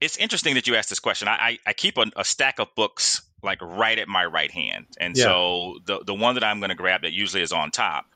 It's 0.00 0.16
interesting 0.16 0.54
that 0.54 0.66
you 0.66 0.76
asked 0.76 0.90
this 0.90 1.00
question. 1.00 1.26
I, 1.26 1.32
I, 1.32 1.58
I 1.66 1.72
keep 1.72 1.98
a, 1.98 2.06
a, 2.16 2.24
stack 2.24 2.58
of 2.60 2.72
books 2.76 3.22
like 3.42 3.60
right 3.62 3.98
at 3.98 4.06
my 4.06 4.24
right 4.24 4.50
hand. 4.50 4.86
And 5.00 5.16
yeah. 5.16 5.24
so 5.24 5.78
the, 5.86 6.04
the 6.04 6.14
one 6.14 6.34
that 6.34 6.44
I'm 6.44 6.60
going 6.60 6.68
to 6.68 6.76
grab 6.76 7.02
that 7.02 7.12
usually 7.12 7.42
is 7.42 7.52
on 7.52 7.70
top 7.70 8.06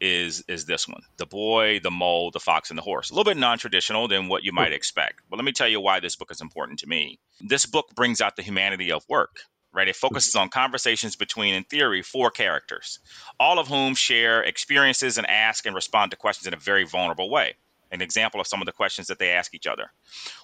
is 0.00 0.44
is 0.48 0.64
this 0.64 0.86
one. 0.88 1.02
The 1.16 1.26
boy 1.26 1.80
the 1.82 1.90
mole 1.90 2.30
the 2.30 2.40
fox 2.40 2.70
and 2.70 2.78
the 2.78 2.82
horse. 2.82 3.10
A 3.10 3.14
little 3.14 3.30
bit 3.30 3.38
non-traditional 3.38 4.08
than 4.08 4.28
what 4.28 4.44
you 4.44 4.52
might 4.52 4.72
expect 4.72 5.20
but 5.30 5.36
let 5.36 5.44
me 5.44 5.52
tell 5.52 5.68
you 5.68 5.80
why 5.80 6.00
this 6.00 6.16
book 6.16 6.30
is 6.30 6.40
important 6.40 6.80
to 6.80 6.88
me. 6.88 7.18
This 7.40 7.66
book 7.66 7.94
brings 7.94 8.20
out 8.20 8.36
the 8.36 8.42
humanity 8.42 8.92
of 8.92 9.04
work 9.08 9.38
right? 9.76 9.88
It 9.88 9.96
focuses 9.96 10.34
on 10.34 10.48
conversations 10.48 11.16
between 11.16 11.54
in 11.54 11.64
theory 11.64 12.02
four 12.02 12.30
characters 12.30 12.98
all 13.38 13.58
of 13.58 13.68
whom 13.68 13.94
share 13.94 14.42
experiences 14.42 15.18
and 15.18 15.26
ask 15.26 15.66
and 15.66 15.74
respond 15.74 16.10
to 16.12 16.16
questions 16.16 16.46
in 16.46 16.54
a 16.54 16.58
very 16.58 16.84
vulnerable 16.84 17.28
way. 17.28 17.54
An 17.92 18.00
example 18.00 18.40
of 18.40 18.46
some 18.46 18.62
of 18.62 18.66
the 18.66 18.72
questions 18.72 19.08
that 19.08 19.18
they 19.18 19.30
ask 19.30 19.54
each 19.54 19.66
other. 19.66 19.92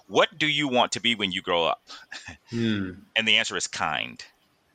What 0.06 0.38
do 0.38 0.46
you 0.46 0.68
want 0.68 0.92
to 0.92 1.00
be 1.00 1.16
when 1.16 1.32
you 1.32 1.42
grow 1.42 1.64
up? 1.64 1.82
Hmm. 2.50 2.90
and 3.16 3.26
the 3.26 3.38
answer 3.38 3.56
is 3.56 3.66
kind. 3.66 4.22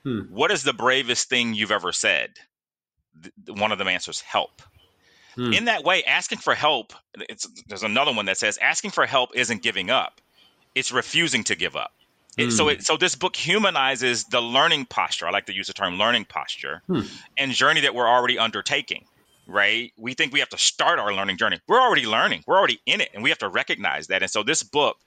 Hmm. 0.04 0.22
what 0.30 0.52
is 0.52 0.64
the 0.64 0.74
bravest 0.74 1.30
thing 1.30 1.54
you've 1.54 1.72
ever 1.72 1.92
said 1.92 2.32
one 3.48 3.72
of 3.72 3.78
them 3.78 3.88
answers 3.88 4.22
help. 4.22 4.62
Hmm. 5.36 5.54
In 5.54 5.66
that 5.66 5.84
way, 5.84 6.04
asking 6.04 6.40
for 6.40 6.56
help, 6.56 6.94
there's 7.68 7.84
another 7.84 8.14
one 8.14 8.26
that 8.26 8.38
says 8.38 8.58
asking 8.58 8.92
for 8.92 9.06
help 9.06 9.32
isn't 9.36 9.62
giving 9.62 9.90
up, 9.90 10.20
it's 10.74 10.92
refusing 10.92 11.44
to 11.46 11.56
give 11.56 11.76
up. 11.76 11.92
It, 12.38 12.52
so, 12.52 12.66
hmm. 12.66 12.70
it, 12.72 12.84
so 12.84 12.98
this 12.98 13.16
book 13.16 13.36
humanizes 13.36 14.26
the 14.26 14.42
learning 14.42 14.86
posture. 14.86 15.28
I 15.28 15.32
like 15.32 15.48
to 15.48 15.56
use 15.56 15.68
the 15.68 15.74
term 15.74 15.98
learning 15.98 16.26
posture 16.26 16.82
hmm. 16.88 17.02
and 17.38 17.52
journey 17.52 17.82
that 17.82 17.96
we're 17.96 18.08
already 18.08 18.38
undertaking. 18.38 19.06
Right? 19.50 19.94
We 19.96 20.14
think 20.14 20.34
we 20.34 20.40
have 20.40 20.50
to 20.50 20.58
start 20.58 21.00
our 21.00 21.14
learning 21.14 21.38
journey. 21.38 21.62
We're 21.70 21.80
already 21.80 22.06
learning. 22.06 22.44
We're 22.46 22.58
already 22.58 22.82
in 22.86 23.00
it, 23.00 23.12
and 23.14 23.24
we 23.24 23.30
have 23.30 23.40
to 23.40 23.48
recognize 23.48 24.08
that. 24.08 24.22
And 24.22 24.30
so, 24.30 24.44
this 24.44 24.62
book 24.62 24.98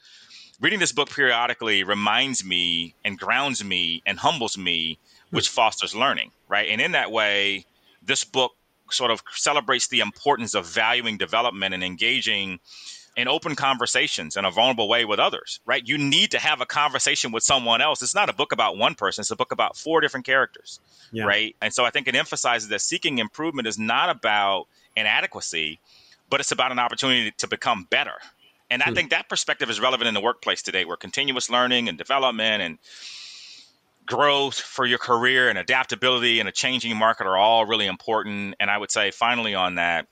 reading 0.61 0.79
this 0.79 0.93
book 0.93 1.11
periodically 1.11 1.85
reminds 1.85 2.45
me 2.45 2.95
and 3.05 3.19
grounds 3.19 3.65
me 3.65 4.03
and 4.07 4.19
humbles 4.19 4.57
me, 4.57 4.99
which 5.31 5.49
fosters 5.49 5.95
learning, 5.95 6.31
right? 6.49 6.69
And 6.69 6.81
in 6.81 6.93
that 6.93 7.11
way, 7.11 7.65
this 8.03 8.25
book 8.25 8.53
sort 8.91 9.11
of 9.11 9.23
celebrates 9.33 9.89
the 9.89 10.01
importance 10.01 10.55
of 10.55 10.67
valuing 10.67 11.17
development 11.17 11.75
and 11.75 11.85
engaging 11.85 12.61
in 13.17 13.29
open 13.29 13.57
conversations 13.57 14.37
in 14.37 14.45
a 14.45 14.51
vulnerable 14.51 14.89
way 14.89 15.05
with 15.05 15.19
others, 15.19 15.61
right? 15.67 15.87
You 15.87 15.99
need 15.99 16.33
to 16.33 16.39
have 16.39 16.61
a 16.61 16.67
conversation 16.67 17.33
with 17.33 17.43
someone 17.43 17.81
else. 17.81 18.03
It's 18.03 18.15
not 18.15 18.31
a 18.31 18.33
book 18.33 18.53
about 18.53 18.77
one 18.77 18.95
person, 18.95 19.23
it's 19.23 19.31
a 19.31 19.37
book 19.37 19.53
about 19.53 19.77
four 19.77 20.01
different 20.01 20.27
characters, 20.27 20.81
yeah. 21.13 21.25
right? 21.25 21.57
And 21.61 21.73
so 21.73 21.85
I 21.85 21.91
think 21.91 22.09
it 22.09 22.15
emphasizes 22.15 22.69
that 22.69 22.81
seeking 22.81 23.19
improvement 23.19 23.67
is 23.69 23.79
not 23.79 24.11
about 24.11 24.67
inadequacy, 24.97 25.81
but 26.29 26.41
it's 26.41 26.53
about 26.53 26.73
an 26.73 26.79
opportunity 26.79 27.33
to 27.39 27.49
become 27.49 27.87
better. 27.91 28.15
And 28.71 28.83
I 28.83 28.87
hmm. 28.87 28.95
think 28.95 29.11
that 29.11 29.29
perspective 29.29 29.69
is 29.69 29.81
relevant 29.81 30.07
in 30.07 30.15
the 30.15 30.21
workplace 30.21 30.63
today 30.63 30.85
where 30.85 30.97
continuous 30.97 31.51
learning 31.51 31.89
and 31.89 31.99
development 31.99 32.63
and 32.63 32.79
growth 34.11 34.59
for 34.59 34.85
your 34.85 34.99
career 34.99 35.49
and 35.49 35.57
adaptability 35.57 36.41
and 36.41 36.49
a 36.49 36.53
changing 36.53 36.97
market 36.97 37.27
are 37.27 37.37
all 37.37 37.65
really 37.65 37.87
important. 37.87 38.57
And 38.59 38.71
I 38.71 38.77
would 38.77 38.91
say, 38.91 39.13
finally, 39.13 39.55
on 39.55 39.77
that, 39.77 40.09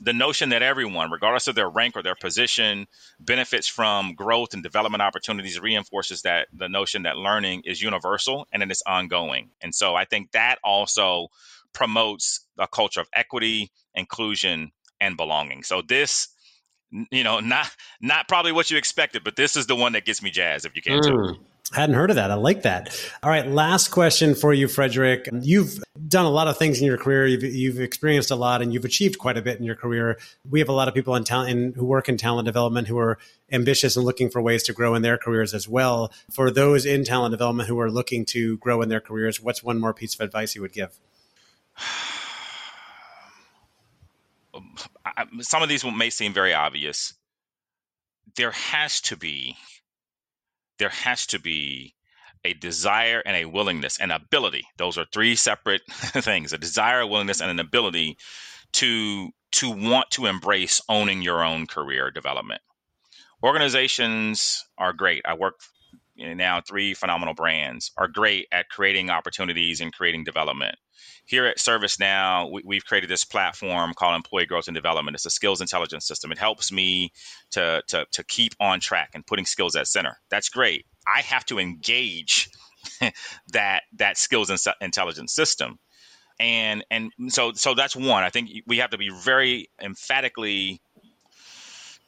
the 0.00 0.12
notion 0.12 0.50
that 0.50 0.62
everyone, 0.62 1.10
regardless 1.10 1.48
of 1.48 1.56
their 1.56 1.68
rank 1.68 1.96
or 1.96 2.02
their 2.04 2.14
position, 2.14 2.86
benefits 3.18 3.66
from 3.66 4.14
growth 4.14 4.54
and 4.54 4.62
development 4.62 5.02
opportunities 5.02 5.58
reinforces 5.58 6.22
that 6.22 6.46
the 6.52 6.68
notion 6.68 7.02
that 7.02 7.16
learning 7.16 7.62
is 7.64 7.82
universal 7.82 8.46
and 8.52 8.62
it 8.62 8.70
is 8.70 8.82
ongoing. 8.86 9.50
And 9.60 9.74
so 9.74 9.96
I 9.96 10.04
think 10.04 10.30
that 10.32 10.58
also 10.62 11.28
promotes 11.72 12.46
a 12.56 12.68
culture 12.68 13.00
of 13.00 13.08
equity, 13.12 13.72
inclusion, 13.94 14.70
and 15.00 15.16
belonging. 15.16 15.64
So 15.64 15.82
this 15.82 16.28
you 17.10 17.22
know, 17.22 17.40
not 17.40 17.68
not 18.00 18.28
probably 18.28 18.52
what 18.52 18.70
you 18.70 18.78
expected, 18.78 19.22
but 19.22 19.36
this 19.36 19.56
is 19.56 19.66
the 19.66 19.76
one 19.76 19.92
that 19.92 20.06
gets 20.06 20.22
me 20.22 20.30
jazzed 20.30 20.64
if 20.64 20.74
you 20.74 20.80
can 20.80 21.00
mm. 21.00 21.38
Hadn't 21.72 21.96
heard 21.96 22.08
of 22.08 22.16
that. 22.16 22.30
I 22.30 22.34
like 22.34 22.62
that. 22.62 22.98
All 23.22 23.28
right, 23.28 23.46
last 23.46 23.88
question 23.88 24.34
for 24.34 24.54
you, 24.54 24.68
Fredrick. 24.68 25.28
You've 25.42 25.78
done 26.08 26.24
a 26.24 26.30
lot 26.30 26.48
of 26.48 26.56
things 26.56 26.80
in 26.80 26.86
your 26.86 26.96
career. 26.96 27.26
You've, 27.26 27.42
you've 27.42 27.80
experienced 27.80 28.30
a 28.30 28.36
lot, 28.36 28.62
and 28.62 28.72
you've 28.72 28.86
achieved 28.86 29.18
quite 29.18 29.36
a 29.36 29.42
bit 29.42 29.58
in 29.58 29.64
your 29.64 29.74
career. 29.74 30.18
We 30.48 30.60
have 30.60 30.70
a 30.70 30.72
lot 30.72 30.88
of 30.88 30.94
people 30.94 31.14
in 31.14 31.24
talent 31.24 31.76
who 31.76 31.84
work 31.84 32.08
in 32.08 32.16
talent 32.16 32.46
development 32.46 32.88
who 32.88 32.98
are 32.98 33.18
ambitious 33.52 33.96
and 33.96 34.06
looking 34.06 34.30
for 34.30 34.40
ways 34.40 34.62
to 34.62 34.72
grow 34.72 34.94
in 34.94 35.02
their 35.02 35.18
careers 35.18 35.52
as 35.52 35.68
well. 35.68 36.10
For 36.30 36.50
those 36.50 36.86
in 36.86 37.04
talent 37.04 37.32
development 37.32 37.68
who 37.68 37.78
are 37.80 37.90
looking 37.90 38.24
to 38.26 38.56
grow 38.58 38.80
in 38.80 38.88
their 38.88 39.00
careers, 39.00 39.38
what's 39.38 39.62
one 39.62 39.78
more 39.78 39.92
piece 39.92 40.14
of 40.14 40.22
advice 40.22 40.54
you 40.54 40.62
would 40.62 40.72
give? 40.72 40.98
Some 45.40 45.62
of 45.62 45.68
these 45.68 45.84
may 45.84 46.08
seem 46.08 46.32
very 46.32 46.54
obvious. 46.54 47.12
There 48.36 48.52
has 48.52 49.02
to 49.02 49.16
be 49.16 49.56
there 50.78 50.88
has 50.90 51.26
to 51.26 51.38
be 51.38 51.94
a 52.44 52.54
desire 52.54 53.22
and 53.24 53.36
a 53.36 53.44
willingness 53.46 53.98
and 53.98 54.12
ability. 54.12 54.64
Those 54.76 54.96
are 54.98 55.06
three 55.12 55.36
separate 55.36 55.82
things: 55.90 56.52
a 56.52 56.58
desire, 56.58 57.00
a 57.00 57.06
willingness, 57.06 57.40
and 57.40 57.50
an 57.50 57.60
ability 57.60 58.18
to 58.72 59.30
to 59.50 59.70
want 59.70 60.10
to 60.12 60.26
embrace 60.26 60.80
owning 60.88 61.22
your 61.22 61.42
own 61.42 61.66
career 61.66 62.10
development. 62.10 62.60
Organizations 63.42 64.64
are 64.76 64.92
great. 64.92 65.22
I 65.24 65.34
work 65.34 65.60
now 66.18 66.60
three 66.60 66.94
phenomenal 66.94 67.34
brands 67.34 67.92
are 67.96 68.08
great 68.08 68.46
at 68.52 68.68
creating 68.68 69.10
opportunities 69.10 69.80
and 69.80 69.92
creating 69.92 70.24
development 70.24 70.76
here 71.28 71.46
at 71.46 71.58
ServiceNow, 71.58 72.50
we, 72.50 72.62
we've 72.64 72.84
created 72.84 73.10
this 73.10 73.24
platform 73.24 73.92
called 73.94 74.16
Employee 74.16 74.46
Growth 74.46 74.66
and 74.66 74.74
Development. 74.74 75.14
It's 75.14 75.26
a 75.26 75.30
skills 75.30 75.60
intelligence 75.60 76.06
system. 76.06 76.32
It 76.32 76.38
helps 76.38 76.72
me 76.72 77.12
to, 77.50 77.82
to, 77.88 78.06
to 78.12 78.24
keep 78.24 78.54
on 78.58 78.80
track 78.80 79.10
and 79.14 79.26
putting 79.26 79.44
skills 79.44 79.76
at 79.76 79.86
center. 79.86 80.18
That's 80.30 80.48
great. 80.48 80.86
I 81.06 81.20
have 81.20 81.44
to 81.46 81.58
engage 81.58 82.48
that 83.52 83.82
that 83.96 84.16
skills 84.16 84.50
and 84.50 84.58
intelligence 84.80 85.34
system. 85.34 85.78
And 86.40 86.84
and 86.90 87.10
so 87.28 87.52
so 87.54 87.74
that's 87.74 87.96
one. 87.96 88.22
I 88.22 88.30
think 88.30 88.50
we 88.66 88.78
have 88.78 88.90
to 88.90 88.98
be 88.98 89.10
very 89.10 89.70
emphatically 89.82 90.80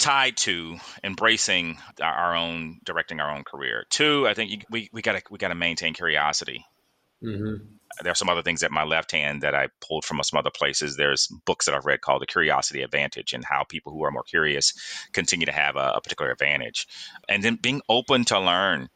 tied 0.01 0.37
to 0.39 0.77
embracing 1.05 1.79
our 2.03 2.35
own 2.35 2.81
directing 2.85 3.21
our 3.21 3.31
own 3.31 3.45
career. 3.45 3.85
Two, 3.91 4.27
I 4.27 4.35
think 4.35 4.67
we 4.71 4.91
we 4.93 5.03
got 5.03 5.13
to 5.13 5.23
we 5.31 5.39
got 5.39 5.49
to 5.49 5.55
maintain 5.55 5.95
curiosity. 5.95 6.65
Mm-hmm 7.23 7.77
there 8.03 8.13
are 8.13 8.17
some 8.17 8.29
other 8.29 8.43
things 8.43 8.63
at 8.63 8.71
my 8.71 8.85
left 8.85 9.13
hand 9.13 9.43
that 9.43 9.55
I 9.55 9.69
pulled 9.81 10.05
from 10.05 10.21
some 10.23 10.39
other 10.39 10.51
places. 10.51 10.97
There's 10.97 11.27
books 11.45 11.67
that 11.67 11.75
I've 11.75 11.87
read 11.87 12.01
called 12.01 12.23
The 12.23 12.27
Curiosity 12.27 12.83
Advantage 12.83 13.33
and 13.33 13.45
how 13.45 13.65
people 13.65 13.93
who 13.93 14.05
are 14.05 14.11
more 14.11 14.23
curious 14.23 14.75
continue 15.13 15.47
to 15.47 15.53
have 15.53 15.77
a, 15.77 15.95
a 15.97 16.01
particular 16.01 16.31
advantage. 16.31 16.87
And 17.29 17.43
then 17.43 17.57
being 17.57 17.83
open 17.89 18.25
to 18.27 18.39
learn. 18.39 18.89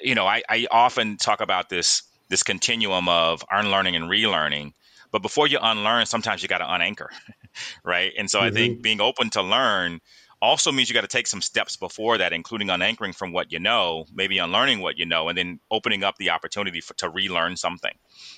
You 0.00 0.14
know, 0.14 0.26
I, 0.26 0.42
I 0.48 0.66
often 0.70 1.18
talk 1.18 1.40
about 1.40 1.68
this 1.68 2.02
this 2.30 2.42
continuum 2.42 3.08
of 3.08 3.42
unlearning 3.50 3.96
and 3.96 4.06
relearning. 4.06 4.72
But 5.10 5.22
before 5.22 5.46
you 5.46 5.58
unlearn, 5.60 6.04
sometimes 6.04 6.42
you 6.42 6.48
got 6.48 6.58
to 6.58 6.64
unanchor, 6.64 7.08
right? 7.84 8.12
And 8.18 8.30
so 8.30 8.38
mm-hmm. 8.38 8.46
I 8.46 8.50
think 8.50 8.74
mm-hmm. 8.74 8.82
being 8.82 9.00
open 9.00 9.30
to 9.30 9.42
learn 9.42 10.00
also 10.40 10.72
means 10.72 10.88
you 10.88 10.94
got 10.94 11.02
to 11.02 11.08
take 11.08 11.26
some 11.26 11.42
steps 11.42 11.76
before 11.76 12.18
that, 12.18 12.32
including 12.32 12.68
unanchoring 12.68 13.14
from 13.14 13.32
what 13.32 13.52
you 13.52 13.58
know, 13.58 14.04
maybe 14.12 14.38
unlearning 14.38 14.80
what 14.80 14.98
you 14.98 15.06
know, 15.06 15.28
and 15.28 15.36
then 15.36 15.60
opening 15.70 16.04
up 16.04 16.16
the 16.16 16.30
opportunity 16.30 16.80
for, 16.80 16.94
to 16.94 17.08
relearn 17.08 17.56
something. 17.56 17.92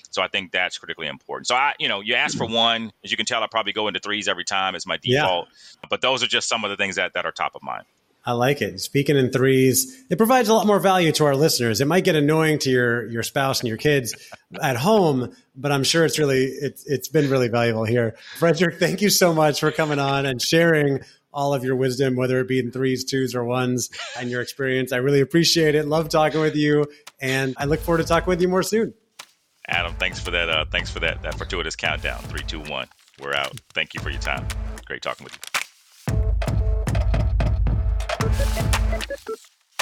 So 0.09 0.21
I 0.21 0.27
think 0.27 0.51
that's 0.51 0.77
critically 0.77 1.07
important. 1.07 1.47
So 1.47 1.55
I, 1.55 1.73
you 1.79 1.87
know, 1.87 2.01
you 2.01 2.15
ask 2.15 2.37
for 2.37 2.45
mm-hmm. 2.45 2.53
one, 2.53 2.91
as 3.03 3.11
you 3.11 3.17
can 3.17 3.25
tell, 3.25 3.43
I 3.43 3.47
probably 3.47 3.73
go 3.73 3.87
into 3.87 3.99
threes 3.99 4.27
every 4.27 4.45
time. 4.45 4.75
It's 4.75 4.87
my 4.87 4.97
default, 4.97 5.47
yeah. 5.49 5.87
but 5.89 6.01
those 6.01 6.23
are 6.23 6.27
just 6.27 6.49
some 6.49 6.63
of 6.63 6.69
the 6.69 6.77
things 6.77 6.95
that, 6.95 7.13
that 7.13 7.25
are 7.25 7.31
top 7.31 7.55
of 7.55 7.63
mind. 7.63 7.85
I 8.23 8.33
like 8.33 8.61
it. 8.61 8.79
Speaking 8.79 9.17
in 9.17 9.31
threes, 9.31 10.03
it 10.09 10.17
provides 10.17 10.47
a 10.47 10.53
lot 10.53 10.67
more 10.67 10.79
value 10.79 11.11
to 11.13 11.25
our 11.25 11.35
listeners. 11.35 11.81
It 11.81 11.85
might 11.85 12.03
get 12.03 12.15
annoying 12.15 12.59
to 12.59 12.69
your 12.69 13.07
your 13.07 13.23
spouse 13.23 13.61
and 13.61 13.67
your 13.67 13.77
kids 13.77 14.15
at 14.61 14.77
home, 14.77 15.35
but 15.55 15.71
I'm 15.71 15.83
sure 15.83 16.05
it's 16.05 16.19
really 16.19 16.43
it's 16.43 16.85
it's 16.85 17.07
been 17.07 17.31
really 17.31 17.47
valuable 17.47 17.83
here. 17.83 18.15
Fredrick, 18.37 18.77
thank 18.77 19.01
you 19.01 19.09
so 19.09 19.33
much 19.33 19.59
for 19.59 19.71
coming 19.71 19.97
on 19.97 20.27
and 20.27 20.39
sharing 20.39 20.99
all 21.33 21.53
of 21.53 21.63
your 21.63 21.75
wisdom, 21.75 22.15
whether 22.15 22.39
it 22.39 22.47
be 22.47 22.59
in 22.59 22.71
threes, 22.71 23.03
twos, 23.03 23.35
or 23.35 23.43
ones, 23.43 23.89
and 24.19 24.29
your 24.29 24.41
experience. 24.41 24.91
I 24.91 24.97
really 24.97 25.21
appreciate 25.21 25.75
it. 25.75 25.87
Love 25.87 26.09
talking 26.09 26.41
with 26.41 26.55
you, 26.55 26.85
and 27.19 27.55
I 27.57 27.65
look 27.65 27.79
forward 27.79 27.99
to 27.99 28.03
talking 28.03 28.27
with 28.27 28.41
you 28.41 28.47
more 28.47 28.63
soon. 28.63 28.93
Adam, 29.67 29.93
thanks 29.95 30.19
for 30.19 30.31
that. 30.31 30.49
Uh, 30.49 30.65
thanks 30.69 30.89
for 30.89 30.99
that 30.99 31.21
that 31.21 31.35
fortuitous 31.35 31.75
countdown. 31.75 32.21
Three, 32.23 32.43
two, 32.43 32.61
one. 32.61 32.87
We're 33.21 33.33
out. 33.33 33.59
Thank 33.73 33.93
you 33.93 34.01
for 34.01 34.09
your 34.09 34.21
time. 34.21 34.45
Great 34.85 35.01
talking 35.01 35.23
with 35.23 35.33
you. 35.33 35.51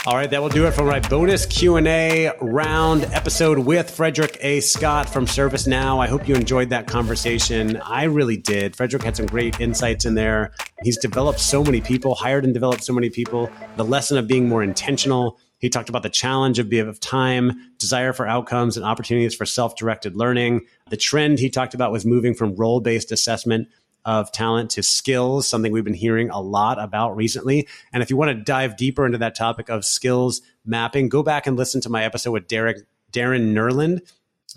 All 0.06 0.16
right, 0.16 0.30
that 0.30 0.42
will 0.42 0.50
do 0.50 0.66
it 0.66 0.72
for 0.72 0.86
my 0.86 1.02
bonus 1.02 1.46
Q&A 1.46 2.32
round 2.40 3.04
episode 3.12 3.60
with 3.60 3.92
Fredrick 3.92 4.38
A. 4.40 4.62
Scott 4.62 5.10
from 5.10 5.26
ServiceNow. 5.26 6.00
I 6.00 6.08
hope 6.08 6.26
you 6.26 6.36
enjoyed 6.36 6.70
that 6.70 6.88
conversation. 6.88 7.76
I 7.82 8.06
really 8.06 8.38
did. 8.38 8.78
Fredrick 8.78 9.04
had 9.04 9.18
some 9.18 9.26
great 9.26 9.60
insights 9.60 10.06
in 10.06 10.16
there. 10.16 10.54
He's 10.84 10.98
developed 10.98 11.42
so 11.42 11.66
many 11.66 11.82
people, 11.82 12.16
hired 12.16 12.46
and 12.46 12.54
developed 12.54 12.86
so 12.86 12.94
many 12.94 13.10
people. 13.10 13.52
The 13.76 13.84
lesson 13.84 14.18
of 14.18 14.26
being 14.26 14.48
more 14.48 14.64
intentional. 14.64 15.38
He 15.58 15.68
talked 15.68 15.90
about 15.90 16.04
the 16.04 16.10
challenge 16.10 16.60
of, 16.60 16.72
of 16.72 17.00
time, 17.02 17.74
desire 17.78 18.14
for 18.14 18.26
outcomes, 18.26 18.78
and 18.78 18.86
opportunities 18.86 19.36
for 19.36 19.46
self-directed 19.46 20.16
learning. 20.16 20.62
The 20.90 20.98
trend 20.98 21.40
he 21.40 21.50
talked 21.50 21.74
about 21.74 21.92
was 21.92 22.06
moving 22.06 22.34
from 22.34 22.56
role-based 22.56 23.12
assessment 23.12 23.68
of 24.06 24.32
talent 24.32 24.72
to 24.72 24.84
skills, 24.84 25.48
something 25.48 25.72
we've 25.72 25.84
been 25.84 25.94
hearing 25.94 26.30
a 26.30 26.42
lot 26.42 26.82
about 26.82 27.16
recently. 27.16 27.68
And 27.94 28.02
if 28.02 28.10
you 28.10 28.18
want 28.18 28.30
to 28.30 28.44
dive 28.44 28.78
deeper 28.78 29.06
into 29.06 29.18
that 29.20 29.36
topic 29.36 29.70
of 29.70 29.86
skills 29.86 30.42
mapping, 30.66 31.10
go 31.10 31.24
back 31.24 31.48
and 31.48 31.58
listen 31.58 31.82
to 31.82 31.90
my 31.90 32.04
episode 32.04 32.32
with 32.32 32.48
Derek, 32.48 32.78
Darren 33.12 33.54
Nerland, 33.54 34.02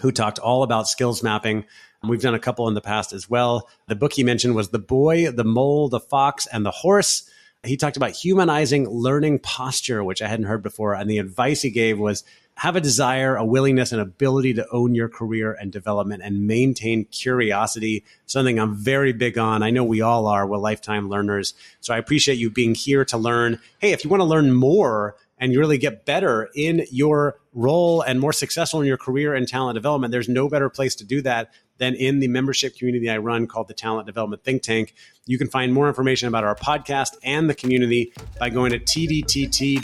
who 0.01 0.13
talked 0.13 0.39
all 0.39 0.63
about 0.63 0.89
skills 0.89 1.23
mapping. 1.23 1.65
We've 2.07 2.21
done 2.21 2.35
a 2.35 2.41
couple 2.41 2.67
in 2.69 2.75
the 2.75 2.81
past 2.81 3.13
as 3.13 3.31
well. 3.31 3.69
The 3.87 3.95
book 3.95 4.13
he 4.13 4.25
mentioned 4.25 4.55
was 4.55 4.71
The 4.71 4.79
Boy, 4.79 5.31
the 5.31 5.45
Mole, 5.45 5.89
the 5.89 6.01
Fox, 6.01 6.47
and 6.47 6.67
the 6.67 6.71
Horse. 6.71 7.29
He 7.65 7.77
talked 7.77 7.97
about 7.97 8.11
humanizing 8.11 8.89
learning 8.89 9.39
posture, 9.39 10.03
which 10.03 10.21
I 10.21 10.27
hadn't 10.27 10.47
heard 10.47 10.65
before. 10.65 10.95
And 10.95 11.09
the 11.09 11.19
advice 11.19 11.63
he 11.63 11.71
gave 11.71 11.99
was 11.99 12.25
have 12.57 12.77
a 12.77 12.81
desire, 12.81 13.37
a 13.37 13.45
willingness, 13.45 13.93
and 13.93 14.01
ability 14.01 14.55
to 14.55 14.67
own 14.71 14.95
your 14.95 15.09
career 15.09 15.53
and 15.53 15.73
development 15.73 16.23
and 16.23 16.47
maintain 16.47 17.07
curiosity, 17.07 18.05
something 18.27 18.59
I'm 18.59 18.75
very 18.75 19.13
big 19.13 19.39
on. 19.39 19.63
I 19.63 19.71
know 19.71 19.85
we 19.85 20.01
all 20.01 20.27
are. 20.27 20.47
We're 20.47 20.59
lifetime 20.59 21.09
learners. 21.09 21.55
So 21.81 21.95
I 21.95 21.99
appreciate 21.99 22.39
you 22.39 22.51
being 22.51 22.75
here 22.75 23.05
to 23.07 23.17
learn. 23.17 23.59
Hey, 23.79 23.93
if 23.93 24.05
you 24.05 24.11
want 24.11 24.21
to 24.21 24.27
learn 24.27 24.53
more 24.53 25.17
and 25.39 25.53
you 25.53 25.59
really 25.59 25.79
get 25.79 26.05
better 26.05 26.51
in 26.55 26.87
your 26.91 27.41
role 27.53 28.03
and 28.03 28.19
more 28.21 28.33
successful 28.33 28.81
in 28.81 28.87
your 28.87 28.97
career 28.97 29.35
and 29.35 29.47
talent 29.47 29.75
development, 29.75 30.13
there's 30.13 30.29
no 30.29 30.49
better 30.49 30.71
place 30.71 30.95
to 30.97 31.05
do 31.05 31.21
that 31.23 31.53
than 31.79 31.95
in 31.95 32.21
the 32.21 32.29
membership 32.29 32.77
community 32.77 33.11
I 33.11 33.19
run 33.19 33.49
called 33.49 33.67
the 33.67 33.75
Talent 33.75 34.07
Development 34.07 34.43
Think 34.45 34.63
Tank. 34.63 34.95
You 35.27 35.37
can 35.39 35.49
find 35.49 35.73
more 35.73 35.89
information 35.89 36.29
about 36.29 36.45
our 36.45 36.55
podcast 36.55 37.17
and 37.25 37.51
the 37.51 37.55
community 37.55 38.13
by 38.39 38.51
going 38.51 38.71
to 38.71 38.79
tdtt.us. 38.79 39.81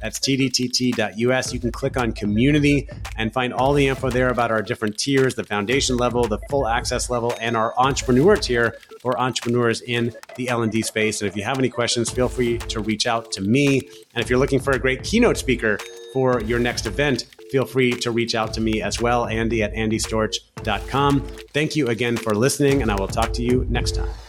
That's 0.00 0.18
tdtt.us. 0.20 1.52
You 1.52 1.60
can 1.60 1.72
click 1.72 1.96
on 1.96 2.12
community 2.12 2.88
and 3.16 3.32
find 3.32 3.52
all 3.52 3.72
the 3.72 3.88
info 3.88 4.10
there 4.10 4.28
about 4.28 4.50
our 4.50 4.62
different 4.62 4.96
tiers 4.96 5.34
the 5.34 5.44
foundation 5.44 5.96
level, 5.96 6.28
the 6.28 6.38
full 6.50 6.68
access 6.68 7.10
level, 7.10 7.34
and 7.40 7.56
our 7.56 7.74
entrepreneur 7.78 8.36
tier 8.36 8.76
for 9.00 9.18
entrepreneurs 9.20 9.80
in 9.82 10.12
the 10.36 10.48
L&D 10.48 10.82
space. 10.82 11.20
And 11.20 11.28
if 11.28 11.36
you 11.36 11.42
have 11.42 11.58
any 11.58 11.68
questions, 11.68 12.10
feel 12.10 12.28
free 12.28 12.58
to 12.58 12.80
reach 12.80 13.06
out 13.06 13.32
to 13.32 13.40
me. 13.40 13.80
And 14.14 14.22
if 14.22 14.30
you're 14.30 14.38
looking 14.38 14.60
for 14.60 14.72
a 14.72 14.78
great 14.78 15.02
keynote 15.02 15.36
speaker 15.36 15.78
for 16.12 16.40
your 16.42 16.58
next 16.58 16.86
event, 16.86 17.24
feel 17.50 17.64
free 17.64 17.92
to 17.92 18.10
reach 18.10 18.34
out 18.34 18.54
to 18.54 18.60
me 18.60 18.82
as 18.82 19.00
well, 19.00 19.26
Andy 19.26 19.62
at 19.62 19.74
andystorch.com. 19.74 21.20
Thank 21.52 21.76
you 21.76 21.88
again 21.88 22.16
for 22.16 22.34
listening, 22.34 22.82
and 22.82 22.90
I 22.90 22.96
will 22.96 23.08
talk 23.08 23.32
to 23.34 23.42
you 23.42 23.66
next 23.68 23.94
time. 23.94 24.25